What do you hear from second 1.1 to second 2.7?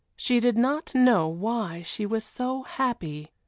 why she was so